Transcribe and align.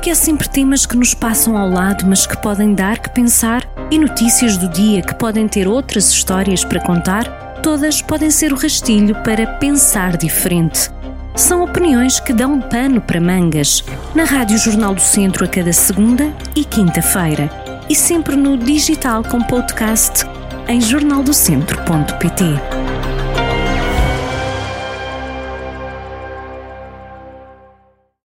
Porque 0.00 0.08
há 0.08 0.14
é 0.14 0.16
sempre 0.16 0.48
temas 0.48 0.86
que 0.86 0.96
nos 0.96 1.12
passam 1.12 1.58
ao 1.58 1.68
lado, 1.68 2.06
mas 2.06 2.26
que 2.26 2.40
podem 2.40 2.74
dar 2.74 2.98
que 2.98 3.10
pensar, 3.10 3.68
e 3.90 3.98
notícias 3.98 4.56
do 4.56 4.66
dia 4.66 5.02
que 5.02 5.14
podem 5.14 5.46
ter 5.46 5.68
outras 5.68 6.08
histórias 6.08 6.64
para 6.64 6.80
contar, 6.80 7.24
todas 7.62 8.00
podem 8.00 8.30
ser 8.30 8.50
o 8.50 8.56
rastilho 8.56 9.14
para 9.22 9.46
pensar 9.58 10.16
diferente. 10.16 10.90
São 11.36 11.62
opiniões 11.62 12.18
que 12.18 12.32
dão 12.32 12.62
pano 12.62 13.02
para 13.02 13.20
mangas, 13.20 13.84
na 14.14 14.24
Rádio 14.24 14.56
Jornal 14.56 14.94
do 14.94 15.02
Centro 15.02 15.44
a 15.44 15.48
cada 15.48 15.70
segunda 15.70 16.32
e 16.56 16.64
quinta-feira, 16.64 17.50
e 17.86 17.94
sempre 17.94 18.36
no 18.36 18.56
digital 18.56 19.22
com 19.22 19.42
podcast 19.42 20.24
em 20.66 20.80
jornaldocentro.pt. 20.80 22.79